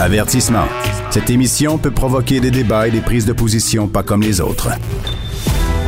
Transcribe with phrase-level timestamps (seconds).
[0.00, 0.66] Avertissement.
[1.10, 4.70] Cette émission peut provoquer des débats et des prises de position pas comme les autres.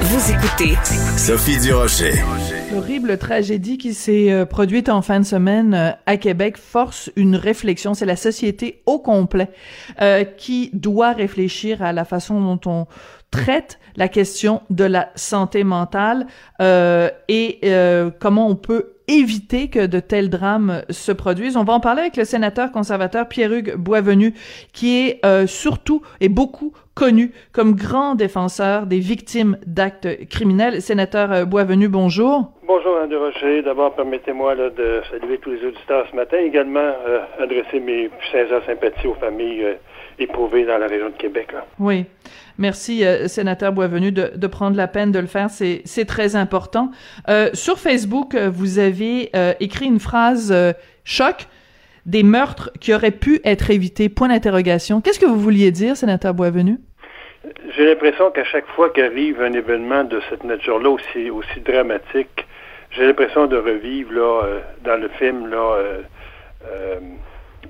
[0.03, 0.77] Vous écoutez
[1.19, 2.15] Sophie Durocher.
[2.73, 7.35] L'horrible tragédie qui s'est euh, produite en fin de semaine euh, à Québec force une
[7.35, 7.95] réflexion.
[7.95, 9.49] C'est la société au complet
[10.01, 12.87] euh, qui doit réfléchir à la façon dont on
[13.31, 16.27] traite la question de la santé mentale
[16.61, 21.57] euh, et euh, comment on peut éviter que de tels drames se produisent.
[21.57, 24.35] On va en parler avec le sénateur conservateur Pierre-Hugues Boisvenu,
[24.73, 30.81] qui est euh, surtout et beaucoup connu comme grand défenseur des victimes d'actes criminels.
[30.81, 32.53] Sénateur euh, Boisvenu, bonjour.
[32.67, 33.63] Bonjour, André Rocher.
[33.63, 36.39] D'abord, permettez-moi de saluer tous les auditeurs ce matin.
[36.39, 39.75] Également, euh, adresser mes sincères sympathies aux familles euh,
[40.19, 41.53] éprouvées dans la région de Québec.
[41.53, 41.67] Là.
[41.79, 42.07] Oui.
[42.59, 45.51] Merci, euh, sénateur Boisvenu, de, de, prendre la peine de le faire.
[45.51, 46.91] C'est, très important.
[47.29, 50.55] Euh, sur Facebook, euh, vous avez euh, écrit une phrase
[51.05, 51.47] choc
[52.07, 54.09] des meurtres qui auraient pu être évités.
[54.09, 55.01] Point d'interrogation.
[55.01, 56.79] Qu'est-ce que vous vouliez dire, sénateur Boisvenu?
[57.77, 62.47] J'ai l'impression qu'à chaque fois qu'arrive un événement de cette nature-là aussi, aussi dramatique,
[62.93, 64.43] j'ai l'impression de revivre là,
[64.85, 65.79] dans le film là,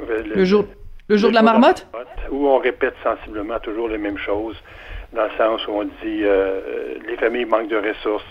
[0.08, 0.66] le, le, jour,
[1.08, 1.86] le jour de la marmotte?
[2.30, 4.56] Où on répète sensiblement toujours les mêmes choses,
[5.12, 8.26] dans le sens où on dit euh, les familles manquent de ressources.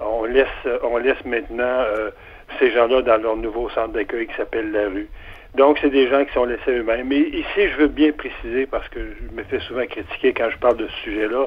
[0.00, 0.48] On laisse,
[0.82, 2.10] on laisse maintenant euh,
[2.58, 5.08] ces gens-là dans leur nouveau centre d'accueil qui s'appelle la rue.
[5.54, 7.06] Donc, c'est des gens qui sont laissés eux-mêmes.
[7.06, 10.58] Mais ici, je veux bien préciser, parce que je me fais souvent critiquer quand je
[10.58, 11.46] parle de ce sujet-là.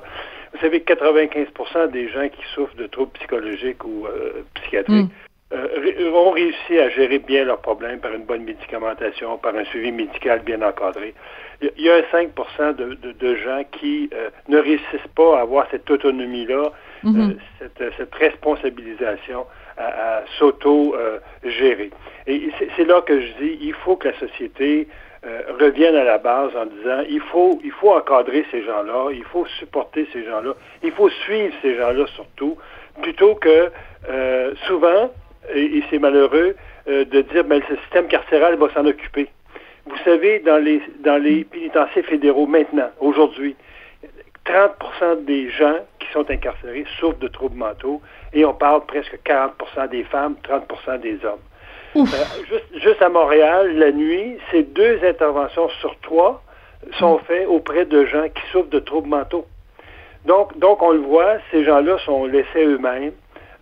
[0.54, 5.27] Vous savez, 95% des gens qui souffrent de troubles psychologiques ou euh, psychiatriques mm.
[5.54, 9.92] Euh, ont réussi à gérer bien leurs problèmes par une bonne médicamentation, par un suivi
[9.92, 11.14] médical bien encadré.
[11.62, 12.30] Il y a un 5
[12.78, 16.72] de, de, de, gens qui euh, ne réussissent pas à avoir cette autonomie-là,
[17.04, 17.38] mm -hmm.
[17.60, 19.46] cette, cette, responsabilisation
[19.78, 19.88] à,
[20.18, 21.92] à s'auto-gérer.
[22.28, 24.88] Et c'est là que je dis, il faut que la société
[25.26, 29.24] euh, revienne à la base en disant, il faut, il faut encadrer ces gens-là, il
[29.24, 30.54] faut supporter ces gens-là,
[30.84, 32.56] il faut suivre ces gens-là surtout,
[33.02, 33.72] plutôt que
[34.10, 35.10] euh, souvent,
[35.54, 36.56] et, et c'est malheureux,
[36.88, 39.28] euh, de dire, ben, le système carcéral va s'en occuper.
[39.86, 43.56] Vous savez, dans les, dans les pénitenciers fédéraux maintenant, aujourd'hui,
[44.46, 48.02] 30% des gens qui sont incarcérés souffrent de troubles mentaux
[48.34, 51.40] et on parle presque 40% des femmes, 30% des hommes.
[51.96, 52.04] Euh,
[52.50, 56.44] juste, juste, à Montréal, la nuit, ces deux interventions sur trois
[57.00, 59.46] sont faites auprès de gens qui souffrent de troubles mentaux.
[60.26, 63.14] Donc, donc on le voit, ces gens-là sont laissés eux-mêmes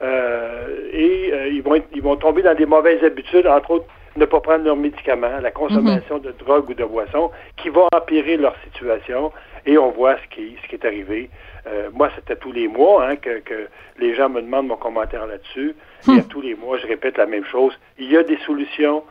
[0.02, 3.86] et euh, ils, vont être, ils vont tomber dans des mauvaises habitudes, entre autres
[4.18, 6.24] ne pas prendre leurs médicaments, la consommation mm -hmm.
[6.24, 9.32] de drogue ou de boissons, qui va empirer leur situation.
[9.66, 11.30] Et on voit ce qui, ce qui est arrivé.
[11.68, 13.68] Euh, moi, c'était tous les mois hein, que, que,
[13.98, 15.76] les gens me demandent mon commentaire là-dessus.
[16.08, 16.12] Mm.
[16.14, 17.74] Et à tous les mois, je répète la même chose.
[17.98, 19.04] Il y a des solutions.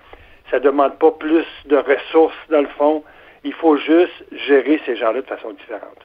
[0.51, 2.97] Ça ne demande pas plus de ressources, dans le fond.
[3.43, 4.19] Il faut juste
[4.49, 6.01] gérer ces gens-là de façon différente.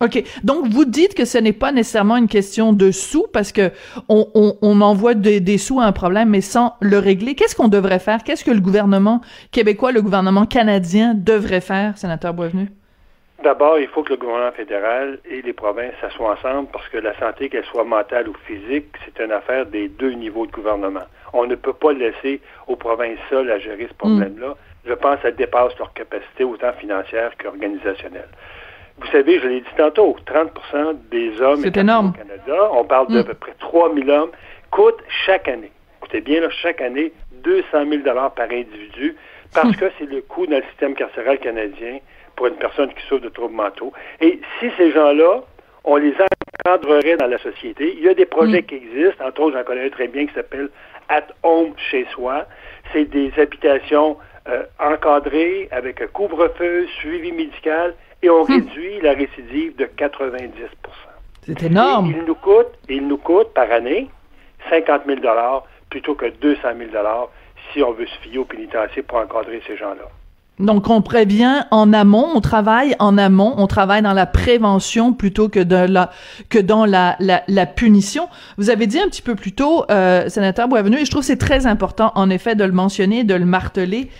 [0.00, 0.22] OK.
[0.44, 3.70] Donc, vous dites que ce n'est pas nécessairement une question de sous parce que
[4.08, 7.34] on, envoie des, sous à un problème, mais sans le régler.
[7.34, 8.22] Qu'est-ce qu'on devrait faire?
[8.22, 9.20] Qu'est-ce que le gouvernement
[9.50, 12.68] québécois, le gouvernement canadien devrait faire, sénateur Boisvenu?
[13.42, 17.16] D'abord, il faut que le gouvernement fédéral et les provinces s'assoient ensemble parce que la
[17.18, 21.06] santé, qu'elle soit mentale ou physique, c'est une affaire des deux niveaux de gouvernement.
[21.32, 24.56] On ne peut pas laisser aux provinces seules à gérer ce problème-là.
[24.86, 28.28] Je pense que ça dépasse leur capacité autant financière qu'organisationnelle.
[29.00, 33.24] Vous savez, je l'ai dit tantôt, 30% des hommes au Canada, on parle d'à mm.
[33.24, 34.30] peu près 3 000 hommes,
[34.70, 39.16] coûtent chaque année, écoutez bien, là, chaque année, 200 000 par individu
[39.54, 41.98] parce que c'est le coût dans le système carcéral canadien
[42.36, 43.92] pour une personne qui souffre de troubles mentaux.
[44.20, 45.42] Et si ces gens-là,
[45.84, 46.14] on les
[46.66, 48.66] encadrerait dans la société, il y a des projets mm.
[48.66, 50.68] qui existent, entre autres, j'en connais un très bien qui s'appelle
[51.08, 52.46] At Home chez soi.
[52.92, 54.18] C'est des habitations
[54.48, 58.52] euh, encadrées avec un couvre-feu, suivi médical, et on mm.
[58.52, 60.52] réduit la récidive de 90
[61.46, 62.10] C'est énorme.
[62.10, 64.10] Et il nous coûte, il nous coûte par année
[64.70, 65.20] 50 000
[65.90, 66.90] plutôt que 200 000
[67.72, 70.08] si on veut se fier au pénitencier pour encadrer ces gens-là.
[70.60, 75.48] Donc, on prévient en amont, on travaille en amont, on travaille dans la prévention plutôt
[75.48, 76.10] que, de la,
[76.48, 78.28] que dans la, la, la punition.
[78.56, 81.36] Vous avez dit un petit peu plus tôt, euh, sénateur Boisvenu, et je trouve c'est
[81.36, 84.10] très important, en effet, de le mentionner, de le marteler,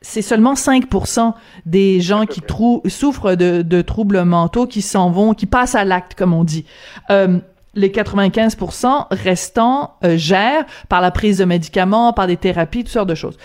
[0.00, 1.34] c'est seulement 5%
[1.64, 2.42] des gens qui
[2.88, 6.64] souffrent de, de troubles mentaux qui s'en vont, qui passent à l'acte, comme on dit.
[7.10, 7.38] Euh,
[7.76, 13.08] les 95% restants euh, gèrent par la prise de médicaments, par des thérapies, toutes sortes
[13.08, 13.36] de choses.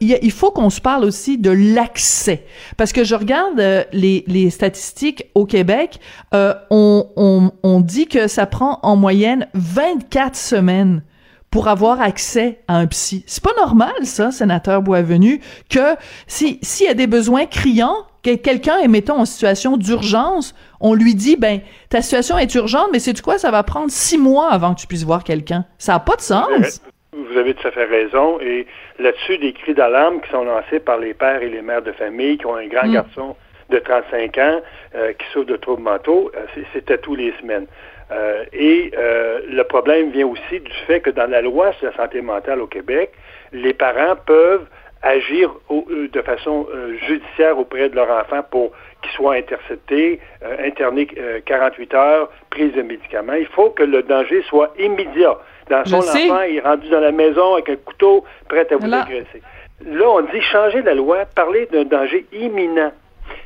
[0.00, 2.46] Il faut qu'on se parle aussi de l'accès,
[2.76, 6.00] parce que je regarde euh, les, les, statistiques au Québec,
[6.32, 11.02] euh, on, on, on dit que ça prend en moyenne 24 semaines
[11.50, 13.24] pour avoir accès à un psy.
[13.26, 15.96] C'est pas normal, ça, sénateur Boisvenu, que
[16.26, 17.96] si s'il y a des besoins criants,
[18.34, 22.88] que quelqu'un est, mettons, en situation d'urgence, on lui dit, ben, ta situation est urgente,
[22.92, 25.64] mais c'est quoi, ça va prendre six mois avant que tu puisses voir quelqu'un.
[25.78, 26.82] Ça n'a pas de sens.
[27.12, 28.38] Vous avez tout à fait raison.
[28.40, 28.66] Et
[28.98, 32.38] là-dessus, des cris d'alarme qui sont lancés par les pères et les mères de famille
[32.38, 32.92] qui ont un grand mm.
[32.92, 33.36] garçon
[33.70, 34.60] de 35 ans
[34.94, 37.66] euh, qui souffre de troubles mentaux, euh, c'était tous les semaines.
[38.12, 42.20] Euh, et le problème vient aussi du fait que dans la loi sur la santé
[42.20, 43.10] mentale au Québec,
[43.52, 44.66] les parents peuvent
[45.06, 46.66] agir de façon
[47.06, 48.72] judiciaire auprès de leur enfant pour
[49.02, 50.20] qu'il soit intercepté,
[50.64, 51.06] interné
[51.44, 53.34] 48 heures, prise de médicaments.
[53.34, 55.38] Il faut que le danger soit immédiat.
[55.70, 58.92] Dans son enfant, il est rendu dans la maison avec un couteau prêt à vous
[58.92, 59.42] agresser.
[59.84, 62.92] Là, on dit changer la loi, parler d'un danger imminent.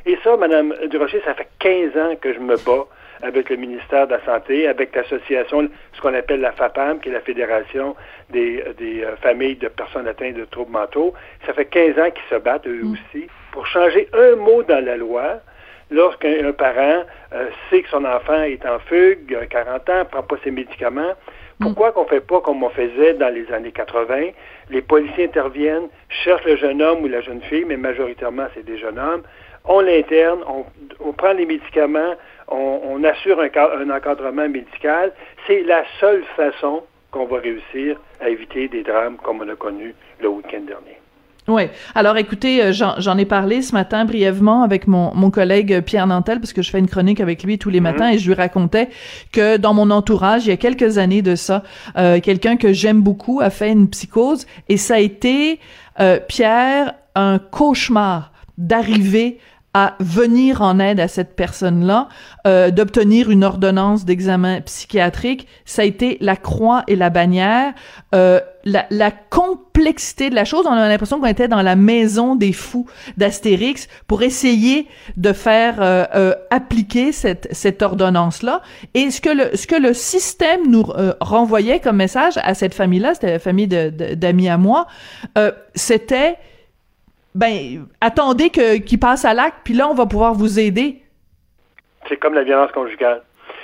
[0.05, 2.87] Et ça, Mme Durocher, ça fait 15 ans que je me bats
[3.21, 7.13] avec le ministère de la Santé, avec l'association, ce qu'on appelle la FAPAM, qui est
[7.13, 7.95] la Fédération
[8.29, 11.13] des, des euh, familles de personnes atteintes de troubles mentaux.
[11.45, 12.91] Ça fait 15 ans qu'ils se battent, eux mm.
[12.93, 15.41] aussi, pour changer un mot dans la loi
[15.91, 17.03] lorsqu'un parent
[17.33, 20.51] euh, sait que son enfant est en fugue, a 40 ans, ne prend pas ses
[20.51, 21.13] médicaments.
[21.59, 21.65] Mm.
[21.65, 24.29] Pourquoi qu'on ne fait pas comme on faisait dans les années 80?
[24.69, 28.77] Les policiers interviennent, cherchent le jeune homme ou la jeune fille, mais majoritairement c'est des
[28.77, 29.23] jeunes hommes,
[29.65, 32.15] on l'interne, on, prend les médicaments,
[32.51, 35.11] on, assure un, encadrement médical.
[35.47, 39.95] C'est la seule façon qu'on va réussir à éviter des drames comme on a connu
[40.21, 40.97] le week-end dernier.
[41.47, 41.63] Oui.
[41.95, 46.39] Alors, écoutez, euh, j'en ai parlé ce matin brièvement avec mon, mon collègue Pierre Nantel,
[46.39, 47.91] parce que je fais une chronique avec lui tous les mhm.
[47.91, 48.89] matins, et je lui racontais
[49.31, 51.63] que dans mon entourage, il y a quelques années de ça,
[51.97, 55.59] euh, quelqu'un que j'aime beaucoup a fait une psychose, et ça a été,
[55.99, 59.39] euh, Pierre, un cauchemar d'arriver
[59.73, 62.09] à venir en aide à cette personne-là,
[62.45, 67.73] euh, d'obtenir une ordonnance d'examen psychiatrique, ça a été la croix et la bannière,
[68.13, 70.65] euh, la, la, complexité de la chose.
[70.67, 72.85] On a l'impression qu'on était dans la maison des fous
[73.17, 74.87] d'Astérix pour essayer
[75.17, 78.61] de faire euh, euh appliquer cette, cette ordonnance-là.
[78.93, 82.73] Et ce que le, ce que le système nous euh, renvoyait comme message à cette
[82.73, 84.87] famille-là, c'était la famille d'amis à moi,
[85.37, 86.37] euh, c'était
[87.33, 91.01] ben, attendez que, qu'il passe à l'acte, puis là, on va pouvoir vous aider.
[92.09, 93.21] C'est comme la violence conjugale.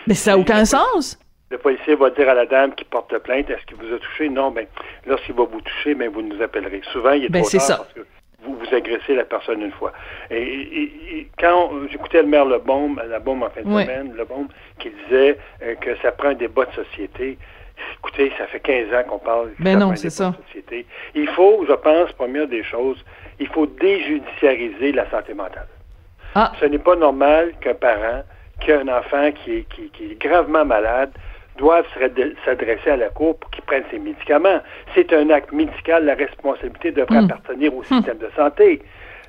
[0.07, 1.19] Mais ça n'a aucun sens.
[1.49, 4.29] Le policier va dire à la dame qui porte plainte, est-ce qu'il vous a touché?
[4.29, 4.65] Non, ben,
[5.05, 6.81] lorsqu'il va vous toucher, ben, vous nous appellerez.
[6.91, 8.05] Souvent, il est ben, trop tard parce que
[8.43, 9.93] vous, vous agressez la personne une fois.
[10.29, 14.47] Et, quand j'écoutais le maire Lebaume, la bombe en fin de semaine, Lebaume,
[14.79, 17.37] qui disait euh, que ça prend un débat de société,
[18.07, 20.33] écoutez, ça fait 15 ans qu'on parle Mais ben non, c'est ça.
[20.47, 20.85] société.
[21.15, 23.03] Il faut, je pense, première des choses,
[23.39, 25.67] il faut déjudiciariser la santé mentale.
[26.35, 26.51] Ah.
[26.59, 28.23] Ce n'est pas normal qu'un parent
[28.61, 31.11] qui a un enfant qui est, qui, est gravement malade
[31.57, 31.85] doive
[32.45, 34.59] s'adresser à la Cour pour qu'il prenne ses médicaments.
[34.93, 37.31] C'est un acte médical, la responsabilité devrait hmm.
[37.31, 38.81] appartenir au système de santé.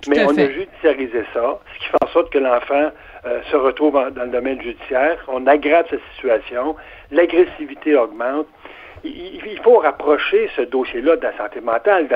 [0.06, 2.90] Mais on a judiciarisé ça, ce qui fait en sorte que l'enfant
[3.26, 5.18] euh, se retrouve dans le domaine judiciaire.
[5.26, 6.76] On aggrave sa situation,
[7.10, 8.46] l'agressivité augmente
[9.04, 12.08] il faut rapprocher ce dossier-là de la santé mentale.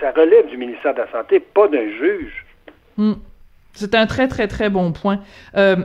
[0.00, 2.44] Ça relève du ministère de la Santé, pas d'un juge.
[2.96, 3.14] Hmm.
[3.72, 5.20] C'est un très, très, très bon point.
[5.56, 5.76] Euh,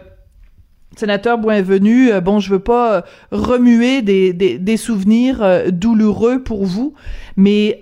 [0.95, 3.01] sénateur Boisvenu, euh, bon, je veux pas euh,
[3.31, 6.93] remuer des, des, souvenirs douloureux pour vous,
[7.37, 7.77] mais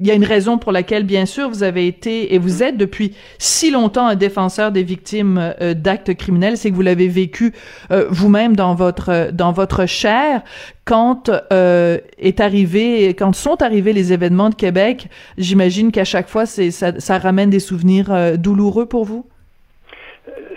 [0.00, 2.76] il y a une raison pour laquelle, bien sûr, vous avez été et vous êtes
[2.76, 7.52] depuis si longtemps un défenseur des victimes euh, d'actes criminels, c'est que vous l'avez vécu
[7.90, 10.42] euh, vous-même dans votre dans votre chair
[10.84, 15.08] quand euh, est arrivé, quand sont arrivés les événements de Québec.
[15.36, 19.26] J'imagine qu'à chaque fois, c'est ça, ça, ramène des souvenirs douloureux pour vous?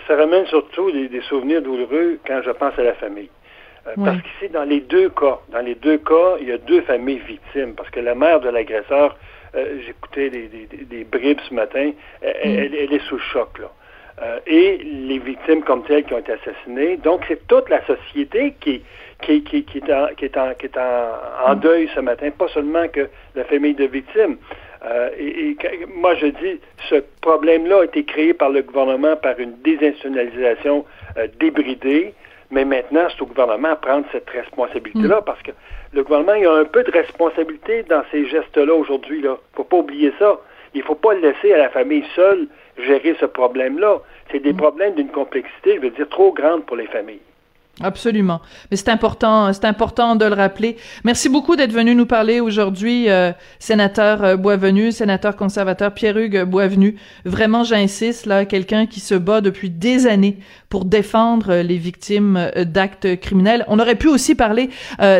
[0.08, 3.28] Ça ramène surtout des, des, souvenirs douloureux quand je pense à la famille.
[3.96, 7.20] Parce qu'ici, dans les deux cas, dans les deux cas, il y a deux familles
[7.26, 7.74] victimes.
[7.74, 9.16] Parce que la mère de l'agresseur
[9.54, 12.26] euh, j'écoutais des, des, bribes ce matin, mm.
[12.42, 13.70] elle, elle, est sous choc, là.
[14.20, 16.98] Euh, et les victimes comme telles qui ont été assassinées.
[16.98, 18.82] Donc, c'est toute la société qui,
[19.22, 21.60] qui, qui, est, en, qui est, en, qui est en, mm.
[21.60, 24.36] deuil ce matin, pas seulement que la famille de victimes.
[24.84, 25.56] Euh, et,
[25.94, 30.84] moi, je dis, ce problème-là a été créé par le gouvernement par une désinstitutionnalisation
[31.16, 32.14] euh, débridée,
[32.52, 35.24] mais maintenant, c'est au gouvernement à prendre cette responsabilité-là, mm.
[35.24, 35.52] parce que
[35.92, 39.20] le gouvernement il a un peu de responsabilité dans ces gestes-là aujourd'hui.
[39.20, 40.38] Il ne faut pas oublier ça.
[40.74, 42.46] Il ne faut pas laisser à la famille seule
[42.78, 44.00] gérer ce problème-là.
[44.30, 44.58] C'est des mm.
[44.58, 47.20] problèmes d'une complexité, je veux dire, trop grande pour les familles.
[47.80, 48.42] Absolument.
[48.70, 50.76] Mais c'est important, c'est important de le rappeler.
[51.04, 56.96] Merci beaucoup d'être venu nous parler aujourd'hui, euh, sénateur euh, Boisvenu, sénateur conservateur Pierre-Hugues Boisvenu.
[57.24, 60.36] Vraiment, j'insiste, là, quelqu'un qui se bat depuis des années
[60.68, 63.64] pour défendre euh, les victimes euh, d'actes criminels.
[63.68, 64.68] On aurait pu aussi parler,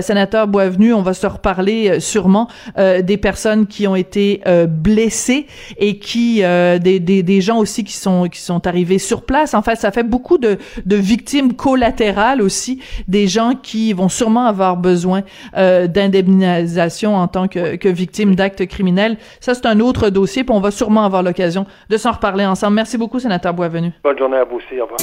[0.02, 5.47] sénateur Boisvenu, on va se reparler sûrement, des personnes qui ont été blessées
[5.78, 9.54] et qui, des, des, des gens aussi qui sont, qui sont arrivés sur place.
[9.54, 14.46] En fait, ça fait beaucoup de, de victimes collatérales aussi des gens qui vont sûrement
[14.46, 15.22] avoir besoin
[15.56, 19.16] euh, d'indemnisation en tant que, que victimes d'actes criminels.
[19.40, 22.75] Ça, c'est un autre dossier, puis on va sûrement avoir l'occasion de s'en reparler ensemble.
[22.75, 23.92] Merci beaucoup, sénateur Boisvenu.
[24.02, 24.80] Bonne journée à vous aussi.
[24.80, 24.99] Au revoir.